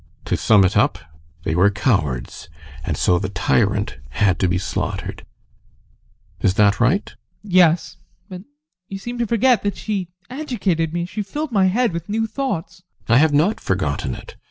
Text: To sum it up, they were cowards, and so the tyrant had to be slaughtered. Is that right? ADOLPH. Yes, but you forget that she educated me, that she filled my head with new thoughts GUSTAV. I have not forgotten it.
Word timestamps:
To 0.25 0.35
sum 0.35 0.65
it 0.65 0.75
up, 0.75 0.97
they 1.43 1.53
were 1.53 1.69
cowards, 1.69 2.49
and 2.83 2.97
so 2.97 3.19
the 3.19 3.29
tyrant 3.29 3.99
had 4.09 4.39
to 4.39 4.47
be 4.47 4.57
slaughtered. 4.57 5.27
Is 6.39 6.55
that 6.55 6.79
right? 6.79 7.05
ADOLPH. 7.05 7.17
Yes, 7.53 7.97
but 8.27 8.41
you 8.87 9.27
forget 9.27 9.61
that 9.61 9.77
she 9.77 10.09
educated 10.27 10.91
me, 10.91 11.01
that 11.03 11.09
she 11.09 11.21
filled 11.21 11.51
my 11.51 11.67
head 11.67 11.93
with 11.93 12.09
new 12.09 12.25
thoughts 12.25 12.81
GUSTAV. 13.05 13.13
I 13.13 13.17
have 13.19 13.31
not 13.35 13.59
forgotten 13.59 14.15
it. 14.15 14.37